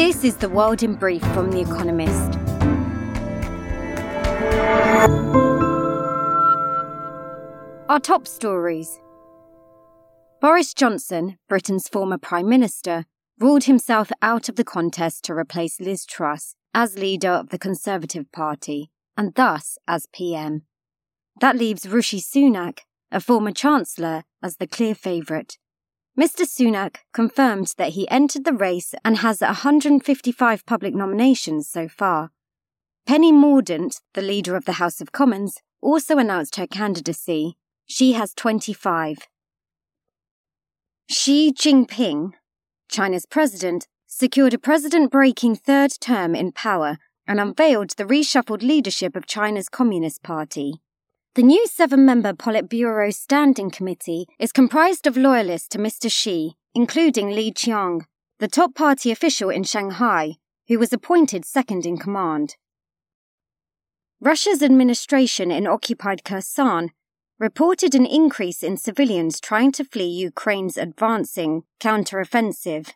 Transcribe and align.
This 0.00 0.24
is 0.24 0.36
the 0.36 0.48
world 0.48 0.82
in 0.82 0.94
brief 0.94 1.20
from 1.34 1.50
The 1.50 1.60
Economist. 1.60 2.38
Our 7.86 8.00
top 8.00 8.26
stories 8.26 8.98
Boris 10.40 10.72
Johnson, 10.72 11.36
Britain's 11.50 11.86
former 11.86 12.16
Prime 12.16 12.48
Minister, 12.48 13.04
ruled 13.38 13.64
himself 13.64 14.10
out 14.22 14.48
of 14.48 14.56
the 14.56 14.64
contest 14.64 15.22
to 15.24 15.34
replace 15.34 15.78
Liz 15.78 16.06
Truss 16.06 16.54
as 16.72 16.96
leader 16.96 17.32
of 17.32 17.50
the 17.50 17.58
Conservative 17.58 18.32
Party 18.32 18.90
and 19.18 19.34
thus 19.34 19.76
as 19.86 20.06
PM. 20.14 20.62
That 21.42 21.56
leaves 21.56 21.86
Rishi 21.86 22.22
Sunak, 22.22 22.78
a 23.12 23.20
former 23.20 23.52
Chancellor, 23.52 24.24
as 24.42 24.56
the 24.56 24.66
clear 24.66 24.94
favourite. 24.94 25.58
Mr. 26.20 26.44
Sunak 26.44 26.96
confirmed 27.14 27.72
that 27.78 27.92
he 27.92 28.06
entered 28.10 28.44
the 28.44 28.52
race 28.52 28.94
and 29.02 29.18
has 29.18 29.40
155 29.40 30.66
public 30.66 30.94
nominations 30.94 31.66
so 31.66 31.88
far. 31.88 32.30
Penny 33.06 33.32
Mordaunt, 33.32 34.02
the 34.12 34.20
leader 34.20 34.54
of 34.54 34.66
the 34.66 34.74
House 34.74 35.00
of 35.00 35.12
Commons, 35.12 35.62
also 35.80 36.18
announced 36.18 36.56
her 36.56 36.66
candidacy. 36.66 37.56
She 37.86 38.12
has 38.12 38.34
25. 38.34 39.28
Xi 41.08 41.54
Jinping, 41.54 42.32
China's 42.90 43.24
president, 43.24 43.88
secured 44.06 44.52
a 44.52 44.58
president 44.58 45.10
breaking 45.10 45.56
third 45.56 45.92
term 46.00 46.34
in 46.34 46.52
power 46.52 46.98
and 47.26 47.40
unveiled 47.40 47.92
the 47.96 48.04
reshuffled 48.04 48.62
leadership 48.62 49.16
of 49.16 49.26
China's 49.26 49.70
Communist 49.70 50.22
Party. 50.22 50.82
The 51.36 51.44
new 51.44 51.64
seven 51.68 52.04
member 52.04 52.32
Politburo 52.32 53.14
Standing 53.14 53.70
Committee 53.70 54.26
is 54.40 54.50
comprised 54.50 55.06
of 55.06 55.16
loyalists 55.16 55.68
to 55.68 55.78
Mr. 55.78 56.10
Xi, 56.10 56.56
including 56.74 57.30
Li 57.30 57.52
Qiang, 57.52 58.00
the 58.40 58.48
top 58.48 58.74
party 58.74 59.12
official 59.12 59.48
in 59.48 59.62
Shanghai, 59.62 60.38
who 60.66 60.76
was 60.76 60.92
appointed 60.92 61.44
second 61.44 61.86
in 61.86 61.98
command. 61.98 62.56
Russia's 64.20 64.60
administration 64.60 65.52
in 65.52 65.68
occupied 65.68 66.24
Kherson 66.24 66.90
reported 67.38 67.94
an 67.94 68.06
increase 68.06 68.64
in 68.64 68.76
civilians 68.76 69.40
trying 69.40 69.70
to 69.70 69.84
flee 69.84 70.08
Ukraine's 70.08 70.76
advancing 70.76 71.62
counteroffensive. 71.78 72.94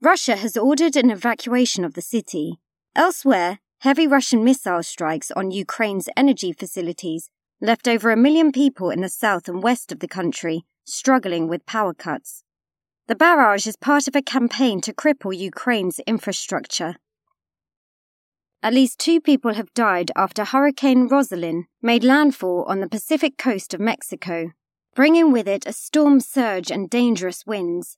Russia 0.00 0.36
has 0.36 0.56
ordered 0.56 0.96
an 0.96 1.10
evacuation 1.10 1.84
of 1.84 1.92
the 1.92 2.00
city. 2.00 2.58
Elsewhere, 2.94 3.58
heavy 3.80 4.06
Russian 4.06 4.42
missile 4.42 4.82
strikes 4.82 5.30
on 5.30 5.50
Ukraine's 5.50 6.08
energy 6.16 6.54
facilities 6.54 7.28
left 7.60 7.88
over 7.88 8.10
a 8.10 8.16
million 8.16 8.52
people 8.52 8.90
in 8.90 9.00
the 9.00 9.08
south 9.08 9.48
and 9.48 9.62
west 9.62 9.90
of 9.92 10.00
the 10.00 10.08
country 10.08 10.64
struggling 10.84 11.48
with 11.48 11.66
power 11.66 11.94
cuts. 11.94 12.44
The 13.08 13.14
barrage 13.14 13.66
is 13.66 13.76
part 13.76 14.08
of 14.08 14.16
a 14.16 14.22
campaign 14.22 14.80
to 14.82 14.92
cripple 14.92 15.36
Ukraine's 15.36 16.00
infrastructure. 16.00 16.96
At 18.62 18.74
least 18.74 18.98
two 18.98 19.20
people 19.20 19.54
have 19.54 19.72
died 19.74 20.10
after 20.16 20.44
Hurricane 20.44 21.06
Roslyn 21.06 21.66
made 21.80 22.02
landfall 22.02 22.64
on 22.66 22.80
the 22.80 22.88
Pacific 22.88 23.38
coast 23.38 23.72
of 23.74 23.80
Mexico, 23.80 24.50
bringing 24.94 25.30
with 25.30 25.46
it 25.46 25.66
a 25.66 25.72
storm 25.72 26.20
surge 26.20 26.70
and 26.70 26.90
dangerous 26.90 27.46
winds. 27.46 27.96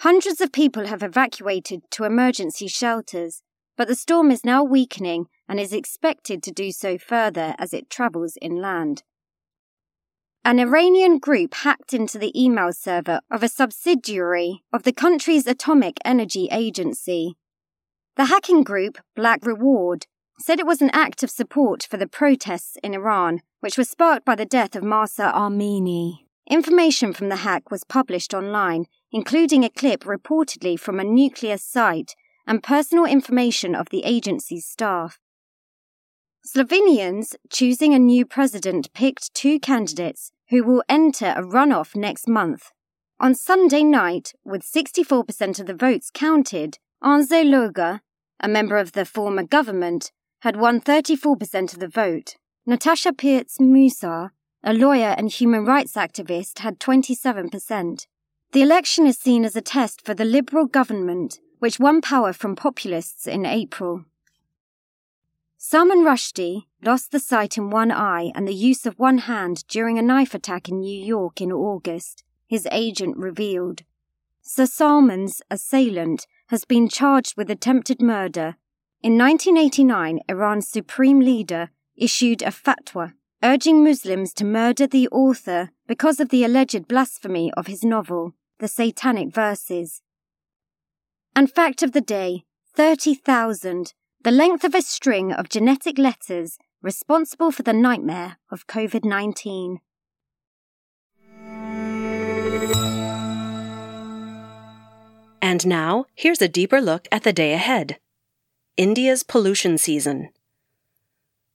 Hundreds 0.00 0.40
of 0.40 0.52
people 0.52 0.86
have 0.86 1.02
evacuated 1.02 1.82
to 1.90 2.04
emergency 2.04 2.68
shelters, 2.68 3.42
but 3.76 3.88
the 3.88 3.96
storm 3.96 4.30
is 4.30 4.44
now 4.44 4.62
weakening 4.62 5.26
and 5.48 5.58
is 5.58 5.72
expected 5.72 6.42
to 6.42 6.52
do 6.52 6.70
so 6.70 6.98
further 6.98 7.54
as 7.58 7.72
it 7.72 7.88
travels 7.88 8.36
inland. 8.42 9.02
An 10.44 10.58
Iranian 10.58 11.18
group 11.18 11.54
hacked 11.54 11.92
into 11.92 12.18
the 12.18 12.32
email 12.40 12.72
server 12.72 13.20
of 13.30 13.42
a 13.42 13.48
subsidiary 13.48 14.62
of 14.72 14.84
the 14.84 14.92
country's 14.92 15.46
atomic 15.46 15.98
energy 16.04 16.48
agency. 16.50 17.36
The 18.16 18.26
hacking 18.26 18.62
group, 18.62 18.98
Black 19.14 19.44
Reward, 19.44 20.06
said 20.40 20.58
it 20.58 20.66
was 20.66 20.80
an 20.80 20.90
act 20.92 21.22
of 21.22 21.30
support 21.30 21.86
for 21.88 21.96
the 21.96 22.06
protests 22.06 22.76
in 22.82 22.94
Iran, 22.94 23.40
which 23.60 23.76
were 23.76 23.84
sparked 23.84 24.24
by 24.24 24.36
the 24.36 24.46
death 24.46 24.76
of 24.76 24.84
Mahsa 24.84 25.32
Amini. 25.34 26.20
Information 26.48 27.12
from 27.12 27.28
the 27.28 27.36
hack 27.36 27.70
was 27.70 27.84
published 27.84 28.32
online, 28.32 28.86
including 29.12 29.64
a 29.64 29.70
clip 29.70 30.04
reportedly 30.04 30.78
from 30.78 30.98
a 30.98 31.04
nuclear 31.04 31.58
site 31.58 32.14
and 32.46 32.62
personal 32.62 33.04
information 33.04 33.74
of 33.74 33.90
the 33.90 34.04
agency's 34.04 34.64
staff. 34.64 35.18
Slovenians 36.48 37.34
choosing 37.50 37.92
a 37.92 37.98
new 37.98 38.24
president 38.24 38.90
picked 38.94 39.34
two 39.34 39.60
candidates 39.60 40.32
who 40.48 40.64
will 40.64 40.82
enter 40.88 41.34
a 41.36 41.42
runoff 41.42 41.94
next 41.94 42.26
month. 42.26 42.70
On 43.20 43.34
Sunday 43.34 43.82
night, 43.82 44.32
with 44.46 44.62
64% 44.62 45.60
of 45.60 45.66
the 45.66 45.74
votes 45.74 46.10
counted, 46.10 46.78
Anže 47.04 47.44
Logar, 47.44 48.00
a 48.40 48.48
member 48.48 48.78
of 48.78 48.92
the 48.92 49.04
former 49.04 49.42
government, 49.42 50.10
had 50.40 50.56
won 50.56 50.80
34% 50.80 51.74
of 51.74 51.80
the 51.80 51.86
vote. 51.86 52.36
Natasha 52.64 53.12
Pirc 53.12 53.58
Musar, 53.60 54.30
a 54.64 54.72
lawyer 54.72 55.14
and 55.18 55.30
human 55.30 55.66
rights 55.66 55.96
activist, 55.96 56.60
had 56.60 56.80
27%. 56.80 58.06
The 58.52 58.62
election 58.62 59.06
is 59.06 59.18
seen 59.18 59.44
as 59.44 59.54
a 59.54 59.60
test 59.60 60.02
for 60.02 60.14
the 60.14 60.24
Liberal 60.24 60.64
government, 60.64 61.40
which 61.58 61.78
won 61.78 62.00
power 62.00 62.32
from 62.32 62.56
populists 62.56 63.26
in 63.26 63.44
April. 63.44 64.06
Salman 65.60 66.04
Rushdie 66.04 66.66
lost 66.84 67.10
the 67.10 67.18
sight 67.18 67.58
in 67.58 67.68
one 67.68 67.90
eye 67.90 68.30
and 68.36 68.46
the 68.46 68.54
use 68.54 68.86
of 68.86 68.96
one 68.96 69.18
hand 69.18 69.64
during 69.66 69.98
a 69.98 70.02
knife 70.02 70.32
attack 70.32 70.68
in 70.68 70.78
New 70.78 71.04
York 71.04 71.40
in 71.40 71.50
August, 71.50 72.22
his 72.46 72.68
agent 72.70 73.16
revealed. 73.16 73.82
Sir 74.40 74.66
Salman's 74.66 75.42
assailant 75.50 76.28
has 76.46 76.64
been 76.64 76.88
charged 76.88 77.36
with 77.36 77.50
attempted 77.50 78.00
murder. 78.00 78.54
In 79.02 79.18
1989, 79.18 80.20
Iran's 80.28 80.68
supreme 80.68 81.18
leader 81.18 81.70
issued 81.96 82.40
a 82.40 82.52
fatwa 82.52 83.14
urging 83.42 83.82
Muslims 83.82 84.32
to 84.34 84.44
murder 84.44 84.86
the 84.86 85.08
author 85.08 85.70
because 85.88 86.20
of 86.20 86.28
the 86.28 86.44
alleged 86.44 86.86
blasphemy 86.86 87.52
of 87.56 87.66
his 87.66 87.84
novel, 87.84 88.32
The 88.60 88.68
Satanic 88.68 89.34
Verses. 89.34 90.02
And 91.34 91.50
fact 91.50 91.82
of 91.82 91.90
the 91.90 92.00
day 92.00 92.44
30,000 92.76 93.94
the 94.24 94.30
length 94.32 94.64
of 94.64 94.74
a 94.74 94.82
string 94.82 95.32
of 95.32 95.48
genetic 95.48 95.96
letters 95.96 96.58
responsible 96.82 97.52
for 97.52 97.62
the 97.62 97.72
nightmare 97.72 98.38
of 98.50 98.66
COVID 98.66 99.04
19. 99.04 99.80
And 105.40 105.66
now, 105.66 106.06
here's 106.14 106.42
a 106.42 106.48
deeper 106.48 106.80
look 106.80 107.06
at 107.12 107.22
the 107.22 107.32
day 107.32 107.52
ahead 107.52 107.98
India's 108.76 109.22
pollution 109.22 109.78
season. 109.78 110.30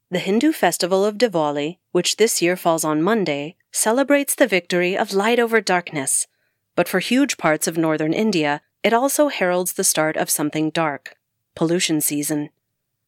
The 0.10 0.20
Hindu 0.20 0.54
festival 0.54 1.04
of 1.04 1.18
Diwali, 1.18 1.80
which 1.92 2.16
this 2.16 2.42
year 2.42 2.56
falls 2.56 2.86
on 2.86 3.02
Monday, 3.02 3.58
celebrates 3.72 4.36
the 4.36 4.48
victory 4.48 4.98
of 4.98 5.14
light 5.14 5.40
over 5.40 5.60
darkness. 5.60 6.28
But 6.76 6.88
for 6.88 7.00
huge 7.00 7.38
parts 7.38 7.68
of 7.68 7.78
northern 7.78 8.14
India, 8.14 8.62
it 8.84 8.94
also 8.94 9.28
heralds 9.28 9.74
the 9.74 9.84
start 9.84 10.16
of 10.16 10.30
something 10.30 10.70
dark 10.70 11.18
pollution 11.56 12.02
season. 12.02 12.50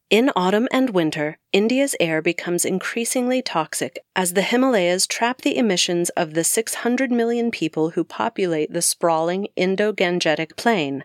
In 0.08 0.30
autumn 0.36 0.68
and 0.70 0.90
winter, 0.90 1.38
India's 1.52 1.96
air 1.98 2.22
becomes 2.22 2.64
increasingly 2.64 3.42
toxic 3.42 3.98
as 4.14 4.34
the 4.34 4.42
Himalayas 4.42 5.04
trap 5.04 5.42
the 5.42 5.56
emissions 5.56 6.10
of 6.10 6.34
the 6.34 6.44
600 6.44 7.10
million 7.10 7.50
people 7.50 7.90
who 7.90 8.04
populate 8.04 8.72
the 8.72 8.82
sprawling 8.82 9.48
Indo 9.56 9.92
Gangetic 9.92 10.56
Plain. 10.56 11.02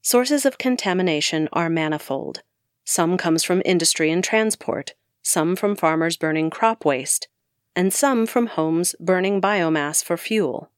Sources 0.00 0.44
of 0.44 0.58
contamination 0.58 1.48
are 1.52 1.70
manifold. 1.70 2.42
Some 2.84 3.16
comes 3.16 3.44
from 3.44 3.62
industry 3.64 4.10
and 4.10 4.24
transport, 4.24 4.94
some 5.22 5.54
from 5.54 5.76
farmers 5.76 6.16
burning 6.16 6.50
crop 6.50 6.84
waste, 6.84 7.28
and 7.76 7.92
some 7.92 8.26
from 8.26 8.48
homes 8.48 8.96
burning 8.98 9.40
biomass 9.40 10.02
for 10.02 10.16
fuel. 10.16 10.68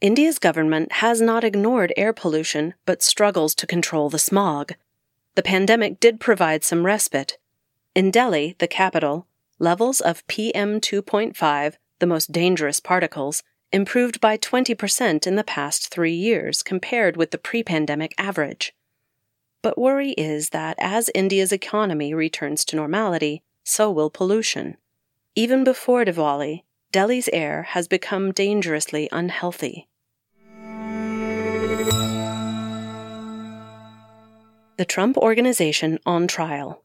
India's 0.00 0.38
government 0.38 0.92
has 0.92 1.20
not 1.20 1.44
ignored 1.44 1.92
air 1.98 2.14
pollution 2.14 2.72
but 2.86 3.02
struggles 3.02 3.54
to 3.56 3.66
control 3.66 4.08
the 4.08 4.18
smog 4.18 4.72
the 5.34 5.42
pandemic 5.42 5.98
did 6.00 6.20
provide 6.20 6.62
some 6.62 6.86
respite. 6.86 7.38
In 7.94 8.10
Delhi, 8.10 8.56
the 8.58 8.68
capital, 8.68 9.26
levels 9.58 10.00
of 10.00 10.26
PM 10.26 10.80
2.5, 10.80 11.74
the 11.98 12.06
most 12.06 12.32
dangerous 12.32 12.80
particles, 12.80 13.42
improved 13.72 14.20
by 14.20 14.36
20% 14.36 15.26
in 15.26 15.34
the 15.34 15.44
past 15.44 15.88
three 15.88 16.14
years 16.14 16.62
compared 16.62 17.16
with 17.16 17.32
the 17.32 17.38
pre 17.38 17.62
pandemic 17.62 18.14
average. 18.18 18.74
But 19.62 19.78
worry 19.78 20.10
is 20.12 20.50
that 20.50 20.76
as 20.78 21.10
India's 21.14 21.52
economy 21.52 22.14
returns 22.14 22.64
to 22.66 22.76
normality, 22.76 23.42
so 23.64 23.90
will 23.90 24.10
pollution. 24.10 24.76
Even 25.34 25.64
before 25.64 26.04
Diwali, 26.04 26.62
Delhi's 26.92 27.28
air 27.32 27.62
has 27.70 27.88
become 27.88 28.30
dangerously 28.30 29.08
unhealthy. 29.10 29.88
The 34.76 34.84
Trump 34.84 35.16
Organization 35.16 36.00
on 36.04 36.26
trial. 36.26 36.82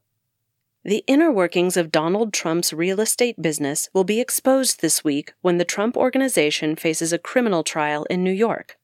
The 0.84 1.02
inner 1.08 1.32
workings 1.32 1.76
of 1.76 1.90
Donald 1.90 2.32
Trump's 2.32 2.72
real 2.72 3.00
estate 3.00 3.42
business 3.42 3.88
will 3.92 4.04
be 4.04 4.20
exposed 4.20 4.80
this 4.80 5.02
week 5.02 5.32
when 5.40 5.58
the 5.58 5.64
Trump 5.64 5.96
Organization 5.96 6.76
faces 6.76 7.12
a 7.12 7.18
criminal 7.18 7.64
trial 7.64 8.04
in 8.04 8.22
New 8.22 8.30
York. 8.30 8.78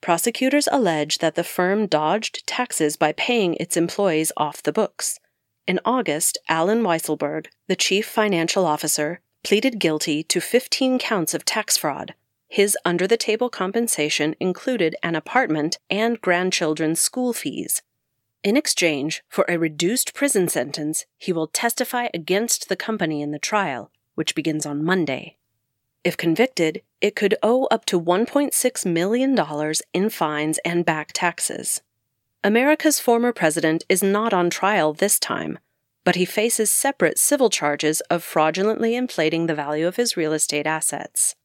Prosecutors 0.00 0.68
allege 0.72 1.18
that 1.18 1.36
the 1.36 1.44
firm 1.44 1.86
dodged 1.86 2.44
taxes 2.44 2.96
by 2.96 3.12
paying 3.12 3.54
its 3.54 3.76
employees 3.76 4.32
off 4.36 4.64
the 4.64 4.72
books. 4.72 5.20
In 5.68 5.78
August, 5.84 6.36
Allen 6.48 6.82
Weisselberg, 6.82 7.46
the 7.68 7.76
chief 7.76 8.08
financial 8.08 8.66
officer, 8.66 9.20
pleaded 9.44 9.78
guilty 9.78 10.24
to 10.24 10.40
15 10.40 10.98
counts 10.98 11.34
of 11.34 11.44
tax 11.44 11.76
fraud. 11.76 12.14
His 12.48 12.76
under 12.84 13.06
the 13.06 13.16
table 13.16 13.48
compensation 13.48 14.34
included 14.40 14.96
an 15.04 15.14
apartment 15.14 15.78
and 15.88 16.20
grandchildren's 16.20 16.98
school 17.00 17.32
fees. 17.32 17.82
In 18.42 18.56
exchange 18.56 19.22
for 19.28 19.44
a 19.48 19.58
reduced 19.58 20.14
prison 20.14 20.48
sentence, 20.48 21.04
he 21.18 21.30
will 21.30 21.46
testify 21.46 22.08
against 22.14 22.70
the 22.70 22.76
company 22.76 23.20
in 23.20 23.32
the 23.32 23.38
trial, 23.38 23.90
which 24.14 24.34
begins 24.34 24.64
on 24.64 24.82
Monday. 24.82 25.36
If 26.04 26.16
convicted, 26.16 26.80
it 27.02 27.14
could 27.14 27.34
owe 27.42 27.66
up 27.66 27.84
to 27.86 28.00
$1.6 28.00 28.86
million 28.86 29.74
in 29.92 30.08
fines 30.08 30.58
and 30.64 30.86
back 30.86 31.10
taxes. 31.12 31.82
America's 32.42 32.98
former 32.98 33.34
president 33.34 33.84
is 33.90 34.02
not 34.02 34.32
on 34.32 34.48
trial 34.48 34.94
this 34.94 35.18
time, 35.18 35.58
but 36.02 36.16
he 36.16 36.24
faces 36.24 36.70
separate 36.70 37.18
civil 37.18 37.50
charges 37.50 38.00
of 38.08 38.24
fraudulently 38.24 38.94
inflating 38.94 39.46
the 39.46 39.54
value 39.54 39.86
of 39.86 39.96
his 39.96 40.16
real 40.16 40.32
estate 40.32 40.66
assets. 40.66 41.36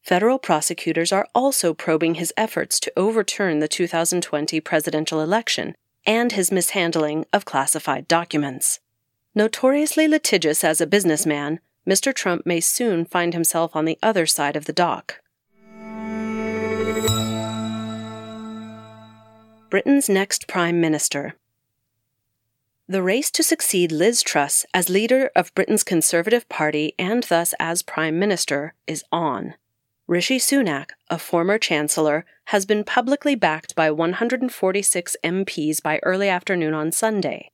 Federal 0.00 0.38
prosecutors 0.38 1.12
are 1.12 1.28
also 1.34 1.74
probing 1.74 2.14
his 2.14 2.32
efforts 2.38 2.80
to 2.80 2.92
overturn 2.96 3.58
the 3.58 3.68
2020 3.68 4.58
presidential 4.62 5.20
election 5.20 5.74
and 6.06 6.32
his 6.32 6.50
mishandling 6.50 7.26
of 7.32 7.44
classified 7.44 8.08
documents. 8.08 8.80
Notoriously 9.34 10.08
litigious 10.08 10.64
as 10.64 10.80
a 10.80 10.86
businessman, 10.86 11.60
Mr. 11.88 12.14
Trump 12.14 12.44
may 12.44 12.60
soon 12.60 13.04
find 13.04 13.32
himself 13.32 13.74
on 13.74 13.84
the 13.84 13.98
other 14.02 14.26
side 14.26 14.56
of 14.56 14.64
the 14.64 14.72
dock. 14.72 15.20
Britain's 19.70 20.08
next 20.08 20.48
Prime 20.48 20.80
Minister. 20.80 21.34
The 22.88 23.02
race 23.02 23.30
to 23.32 23.42
succeed 23.42 23.92
Liz 23.92 24.22
Truss 24.22 24.64
as 24.72 24.88
leader 24.88 25.30
of 25.36 25.54
Britain's 25.54 25.84
Conservative 25.84 26.48
Party 26.48 26.94
and 26.98 27.22
thus 27.24 27.52
as 27.60 27.82
Prime 27.82 28.18
Minister 28.18 28.72
is 28.86 29.04
on. 29.12 29.54
Rishi 30.08 30.38
Sunak, 30.38 30.92
a 31.10 31.18
former 31.18 31.58
Chancellor, 31.58 32.24
has 32.46 32.64
been 32.64 32.82
publicly 32.82 33.34
backed 33.34 33.74
by 33.74 33.90
146 33.90 35.16
MPs 35.22 35.82
by 35.82 36.00
early 36.02 36.30
afternoon 36.30 36.72
on 36.72 36.90
Sunday. 36.90 37.50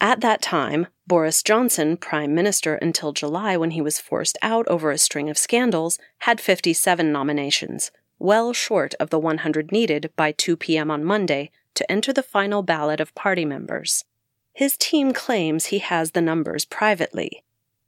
At 0.00 0.20
that 0.20 0.40
time, 0.40 0.86
Boris 1.08 1.42
Johnson, 1.42 1.96
Prime 1.96 2.32
Minister 2.32 2.76
until 2.76 3.12
July 3.12 3.56
when 3.56 3.72
he 3.72 3.80
was 3.80 3.98
forced 3.98 4.38
out 4.40 4.68
over 4.68 4.92
a 4.92 4.98
string 4.98 5.28
of 5.28 5.36
scandals, 5.36 5.98
had 6.18 6.40
57 6.40 7.10
nominations, 7.10 7.90
well 8.20 8.52
short 8.52 8.94
of 9.00 9.10
the 9.10 9.18
100 9.18 9.72
needed 9.72 10.12
by 10.14 10.30
2 10.30 10.56
p.m. 10.56 10.92
on 10.92 11.02
Monday 11.02 11.50
to 11.74 11.90
enter 11.90 12.12
the 12.12 12.22
final 12.22 12.62
ballot 12.62 13.00
of 13.00 13.16
party 13.16 13.44
members. 13.44 14.04
His 14.52 14.76
team 14.76 15.12
claims 15.12 15.66
he 15.66 15.80
has 15.80 16.12
the 16.12 16.22
numbers 16.22 16.64
privately. 16.64 17.42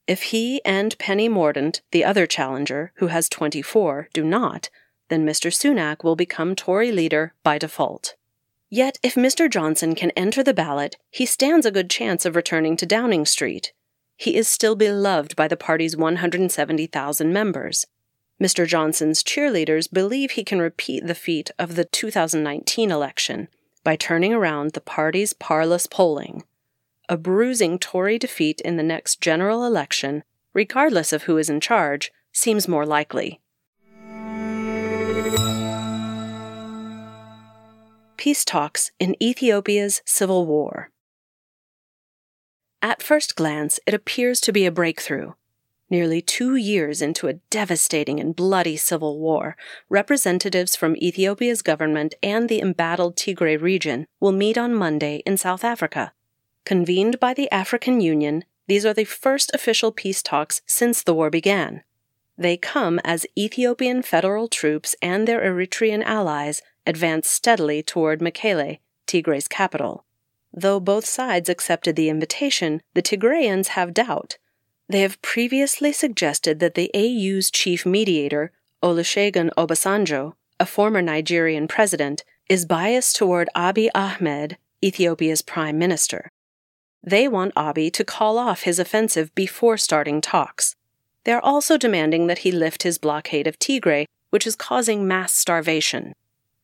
If 0.09 0.23
he 0.23 0.63
and 0.65 0.97
Penny 0.99 1.29
Mordaunt, 1.29 1.83
the 1.93 2.03
other 2.03 2.27
challenger, 2.27 2.93
who 2.95 3.09
has 3.09 3.29
24, 3.29 4.09
do 4.15 4.25
not, 4.25 4.71
then 5.11 5.27
Mr. 5.27 5.53
Sunak 5.53 6.03
will 6.03 6.17
become 6.17 6.57
Tory 6.57 6.91
leader 6.91 7.35
by 7.43 7.59
default. 7.59 8.15
Yet, 8.71 8.99
if 9.03 9.17
Mr. 9.17 9.51
Johnson 9.51 9.95
can 9.95 10.11
enter 10.13 10.43
the 10.43 10.55
ballot, 10.55 10.97
he 11.11 11.27
stands 11.27 11.67
a 11.67 11.71
good 11.71 11.91
chance 11.91 12.25
of 12.25 12.37
returning 12.37 12.75
to 12.79 12.87
Downing 12.87 13.27
Street. 13.27 13.75
He 14.17 14.35
is 14.35 14.49
still 14.49 14.77
beloved 14.77 15.37
by 15.37 15.47
the 15.47 15.59
party's 15.59 15.95
170,000 15.95 17.31
members. 17.31 17.87
Mr. 18.43 18.67
Johnson's 18.67 19.23
cheerleaders 19.23 19.93
believe 19.93 20.33
he 20.33 20.45
can 20.45 20.59
repeat 20.59 21.07
the 21.07 21.15
feat 21.15 21.51
of 21.59 21.77
the 21.77 21.85
2019 21.85 22.91
election 22.91 23.49
by 23.85 23.95
turning 23.95 24.33
around 24.33 24.73
the 24.73 24.81
party's 24.81 25.35
parlous 25.35 25.87
polling. 25.87 26.45
A 27.11 27.17
bruising 27.17 27.79
Tory 27.79 28.19
defeat 28.19 28.61
in 28.61 28.77
the 28.77 28.83
next 28.83 29.23
general 29.23 29.65
election, 29.65 30.25
regardless 30.53 31.13
of 31.13 31.23
who 31.23 31.39
is 31.39 31.49
in 31.49 31.59
charge, 31.59 32.13
seems 32.33 32.69
more 32.69 32.85
likely. 32.85 33.41
Peace 38.19 38.45
talks 38.45 38.91
in 38.99 39.17
Ethiopia's 39.23 40.03
civil 40.05 40.45
war. 40.45 40.91
At 42.83 43.03
first 43.03 43.37
glance, 43.37 43.81
it 43.87 43.95
appears 43.95 44.41
to 44.43 44.53
be 44.53 44.67
a 44.67 44.73
breakthrough. 44.73 45.33
Nearly 45.89 46.21
two 46.21 46.57
years 46.57 47.01
into 47.01 47.29
a 47.29 47.41
devastating 47.49 48.21
and 48.21 48.37
bloody 48.37 48.77
civil 48.77 49.19
war, 49.19 49.57
representatives 49.89 50.77
from 50.77 50.97
Ethiopia's 50.97 51.63
government 51.63 52.15
and 52.23 52.51
the 52.51 52.61
embattled 52.61 53.17
Tigray 53.17 53.57
region 53.59 54.07
will 54.21 54.33
meet 54.33 54.59
on 54.59 54.75
Monday 54.75 55.23
in 55.25 55.39
South 55.39 55.65
Africa. 55.65 56.13
Convened 56.69 57.19
by 57.19 57.33
the 57.33 57.51
African 57.51 58.03
Union, 58.03 58.45
these 58.67 58.85
are 58.85 58.93
the 58.93 59.05
first 59.05 59.51
official 59.55 59.91
peace 59.91 60.23
talks 60.23 60.61
since 60.67 61.03
the 61.03 61.15
war 61.15 61.31
began. 61.31 61.83
They 62.37 62.59
come 62.59 62.99
as 63.05 63.25
Ethiopian 63.39 64.03
federal 64.03 64.49
troops 64.49 64.95
and 65.01 65.27
their 65.27 65.41
Eritrean 65.41 66.05
allies 66.05 66.61
advance 66.87 67.31
steadily 67.31 67.83
toward 67.83 68.21
Mekele, 68.21 68.81
Tigray's 69.07 69.49
capital. 69.49 70.05
Though 70.53 70.79
both 70.79 71.07
sides 71.07 71.49
accepted 71.49 71.97
the 71.97 72.11
invitation, 72.11 72.83
the 72.93 73.01
Tigrayans 73.01 73.69
have 73.69 73.95
doubt. 73.95 74.37
They 74.91 75.01
have 75.01 75.23
previously 75.23 75.95
suggested 75.95 76.61
that 76.61 76.75
the 76.75 76.91
AU's 76.95 77.51
chief 77.51 77.87
mediator, 77.87 78.53
Olusegun 78.83 79.49
Obasanjo, 79.57 80.35
a 80.61 80.67
former 80.67 81.01
Nigerian 81.01 81.67
president, 81.67 82.25
is 82.47 82.67
biased 82.67 83.17
toward 83.17 83.49
Abiy 83.57 83.89
Ahmed, 83.95 84.59
Ethiopia's 84.85 85.41
prime 85.41 85.79
minister. 85.79 86.31
They 87.03 87.29
want 87.29 87.55
Abiy 87.55 87.93
to 87.93 88.05
call 88.05 88.39
off 88.39 88.63
his 88.63 88.79
offensive 88.79 89.35
before 89.35 89.77
starting 89.77 90.21
talks. 90.21 90.75
They 91.25 91.33
are 91.33 91.41
also 91.41 91.77
demanding 91.77 92.27
that 92.27 92.39
he 92.39 92.53
lift 92.53 92.83
his 92.83 92.99
blockade 92.99 93.47
of 93.47 93.59
Tigray, 93.59 94.07
which 94.31 94.47
is 94.47 94.57
causing 94.57 95.07
mass 95.07 95.33
starvation 95.33 96.15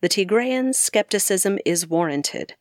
the 0.04 0.08
Tigrayan 0.10 0.74
skepticism 0.74 1.58
is 1.64 1.88
warranted. 1.88 2.52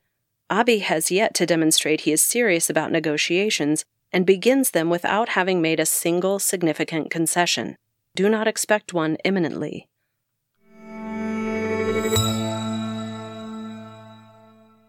Abiy 0.49 0.79
has 0.79 1.11
yet 1.11 1.33
to 1.33 1.45
demonstrate 1.45 1.99
he 2.07 2.13
is 2.13 2.21
serious 2.21 2.69
about 2.69 2.89
negotiations 2.89 3.83
and 4.13 4.25
begins 4.25 4.71
them 4.71 4.89
without 4.89 5.27
having 5.27 5.61
made 5.61 5.77
a 5.77 5.85
single 5.85 6.39
significant 6.39 7.11
concession. 7.11 7.75
Do 8.15 8.29
not 8.29 8.47
expect 8.47 8.93
one 8.93 9.17
imminently. 9.25 9.89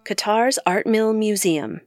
Qatar's 0.04 0.61
Art 0.64 0.87
Mill 0.87 1.12
Museum. 1.12 1.80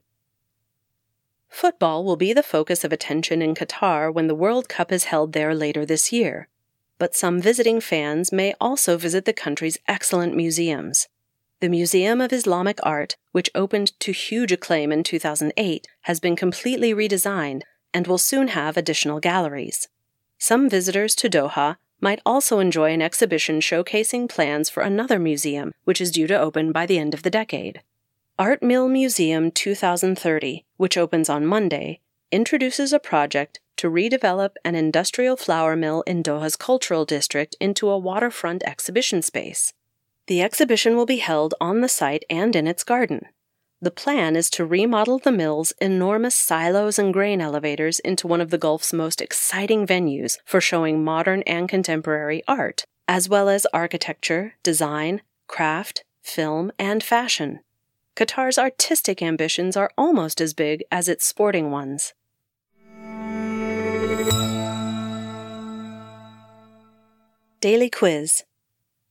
Football 1.48 2.04
will 2.04 2.16
be 2.16 2.32
the 2.32 2.42
focus 2.42 2.84
of 2.84 2.92
attention 2.92 3.42
in 3.42 3.54
Qatar 3.54 4.12
when 4.12 4.26
the 4.26 4.34
World 4.34 4.68
Cup 4.68 4.92
is 4.92 5.04
held 5.04 5.32
there 5.32 5.54
later 5.54 5.84
this 5.84 6.12
year 6.12 6.48
but 6.98 7.14
some 7.14 7.40
visiting 7.40 7.80
fans 7.80 8.32
may 8.32 8.54
also 8.60 8.96
visit 8.98 9.24
the 9.24 9.32
country's 9.32 9.78
excellent 9.86 10.36
museums. 10.36 11.08
The 11.60 11.68
Museum 11.68 12.20
of 12.20 12.32
Islamic 12.32 12.78
Art, 12.82 13.16
which 13.32 13.50
opened 13.54 13.98
to 14.00 14.12
huge 14.12 14.52
acclaim 14.52 14.92
in 14.92 15.02
2008, 15.02 15.88
has 16.02 16.20
been 16.20 16.36
completely 16.36 16.92
redesigned 16.92 17.62
and 17.94 18.06
will 18.06 18.18
soon 18.18 18.48
have 18.48 18.76
additional 18.76 19.20
galleries. 19.20 19.88
Some 20.38 20.68
visitors 20.68 21.14
to 21.16 21.30
Doha 21.30 21.76
might 22.00 22.20
also 22.24 22.60
enjoy 22.60 22.92
an 22.92 23.02
exhibition 23.02 23.60
showcasing 23.60 24.28
plans 24.28 24.70
for 24.70 24.82
another 24.82 25.18
museum, 25.18 25.72
which 25.84 26.00
is 26.00 26.12
due 26.12 26.28
to 26.28 26.38
open 26.38 26.70
by 26.70 26.86
the 26.86 26.98
end 26.98 27.12
of 27.12 27.24
the 27.24 27.30
decade. 27.30 27.82
Art 28.40 28.62
Mill 28.62 28.86
Museum 28.86 29.50
2030, 29.50 30.64
which 30.76 30.96
opens 30.96 31.28
on 31.28 31.44
Monday, 31.44 31.98
introduces 32.30 32.92
a 32.92 33.00
project 33.00 33.58
to 33.78 33.90
redevelop 33.90 34.50
an 34.64 34.76
industrial 34.76 35.36
flour 35.36 35.74
mill 35.74 36.02
in 36.02 36.22
Doha's 36.22 36.54
cultural 36.54 37.04
district 37.04 37.56
into 37.58 37.88
a 37.88 37.98
waterfront 37.98 38.62
exhibition 38.62 39.22
space. 39.22 39.72
The 40.28 40.40
exhibition 40.40 40.94
will 40.94 41.04
be 41.04 41.16
held 41.16 41.56
on 41.60 41.80
the 41.80 41.88
site 41.88 42.24
and 42.30 42.54
in 42.54 42.68
its 42.68 42.84
garden. 42.84 43.22
The 43.80 43.90
plan 43.90 44.36
is 44.36 44.50
to 44.50 44.64
remodel 44.64 45.18
the 45.18 45.32
mill's 45.32 45.72
enormous 45.80 46.36
silos 46.36 46.96
and 46.96 47.12
grain 47.12 47.40
elevators 47.40 47.98
into 47.98 48.28
one 48.28 48.40
of 48.40 48.50
the 48.50 48.58
Gulf's 48.58 48.92
most 48.92 49.20
exciting 49.20 49.84
venues 49.84 50.38
for 50.44 50.60
showing 50.60 51.02
modern 51.02 51.42
and 51.42 51.68
contemporary 51.68 52.44
art, 52.46 52.84
as 53.08 53.28
well 53.28 53.48
as 53.48 53.66
architecture, 53.72 54.54
design, 54.62 55.22
craft, 55.48 56.04
film, 56.22 56.70
and 56.78 57.02
fashion. 57.02 57.58
Qatar's 58.18 58.58
artistic 58.58 59.22
ambitions 59.22 59.76
are 59.76 59.92
almost 59.96 60.40
as 60.40 60.52
big 60.52 60.82
as 60.90 61.08
its 61.08 61.24
sporting 61.24 61.70
ones. 61.70 62.14
Daily 67.60 67.88
Quiz 67.88 68.42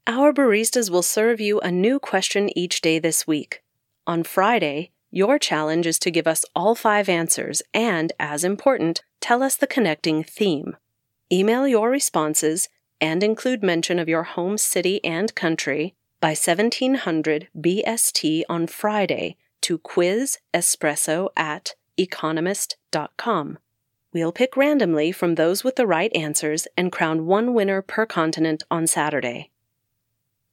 Our 0.08 0.34
baristas 0.34 0.90
will 0.90 1.02
serve 1.02 1.40
you 1.40 1.62
a 1.62 1.72
new 1.72 2.00
question 2.00 2.50
each 2.58 2.82
day 2.82 3.00
this 3.00 3.26
week. 3.26 3.64
On 4.06 4.24
Friday, 4.24 4.92
your 5.10 5.40
challenge 5.40 5.88
is 5.88 6.00
to 6.00 6.12
give 6.12 6.28
us 6.28 6.44
all 6.54 6.76
five 6.76 7.08
answers 7.08 7.62
and, 7.74 8.12
as 8.20 8.44
important, 8.44 9.04
tell 9.22 9.42
us 9.42 9.56
the 9.56 9.68
connecting 9.68 10.22
theme. 10.22 10.76
Email 11.32 11.66
your 11.66 11.90
responses 11.90 12.68
and 13.00 13.24
include 13.24 13.64
mention 13.64 14.00
of 14.00 14.10
your 14.10 14.24
home 14.24 14.58
city 14.58 15.02
and 15.06 15.34
country, 15.34 15.96
by 16.20 16.30
1700 16.30 17.48
BST 17.58 18.44
on 18.50 18.68
Friday 18.68 19.38
to 19.62 19.80
quizespresso 19.80 21.30
at 21.36 21.76
economist.com. 21.98 23.60
We'll 24.14 24.32
pick 24.32 24.58
randomly 24.58 25.12
from 25.12 25.36
those 25.36 25.64
with 25.64 25.76
the 25.76 25.86
right 25.86 26.16
answers 26.16 26.68
and 26.78 26.92
crown 26.92 27.26
one 27.26 27.54
winner 27.54 27.82
per 27.82 28.06
continent 28.06 28.64
on 28.72 28.88
Saturday. 28.88 29.52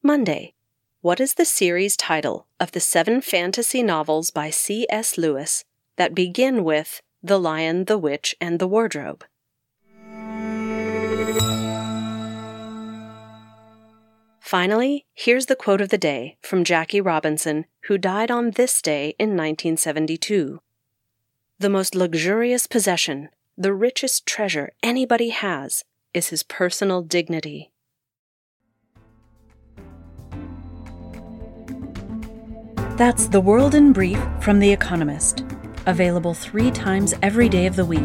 Monday. 0.02 0.54
What 1.00 1.20
is 1.20 1.34
the 1.34 1.44
series 1.44 1.96
title 1.96 2.46
of 2.58 2.72
the 2.72 2.80
seven 2.80 3.20
fantasy 3.20 3.82
novels 3.82 4.30
by 4.30 4.50
C.S. 4.50 5.18
Lewis 5.18 5.64
that 5.96 6.14
begin 6.14 6.64
with 6.64 7.02
The 7.22 7.38
Lion, 7.38 7.84
the 7.84 7.98
Witch, 7.98 8.34
and 8.40 8.58
the 8.58 8.66
Wardrobe? 8.66 9.24
Finally, 14.54 15.04
here's 15.14 15.46
the 15.46 15.56
quote 15.56 15.80
of 15.80 15.88
the 15.88 15.98
day 15.98 16.36
from 16.40 16.62
Jackie 16.62 17.00
Robinson, 17.00 17.64
who 17.86 17.98
died 17.98 18.30
on 18.30 18.52
this 18.52 18.80
day 18.80 19.16
in 19.18 19.30
1972. 19.30 20.60
The 21.58 21.68
most 21.68 21.96
luxurious 21.96 22.68
possession, 22.68 23.30
the 23.58 23.74
richest 23.74 24.26
treasure 24.26 24.70
anybody 24.80 25.30
has, 25.30 25.82
is 26.14 26.28
his 26.28 26.44
personal 26.44 27.02
dignity. 27.02 27.72
That's 32.96 33.26
The 33.26 33.40
World 33.40 33.74
in 33.74 33.92
Brief 33.92 34.20
from 34.40 34.60
The 34.60 34.70
Economist, 34.70 35.44
available 35.84 36.32
three 36.32 36.70
times 36.70 37.12
every 37.22 37.48
day 37.48 37.66
of 37.66 37.74
the 37.74 37.84
week 37.84 38.04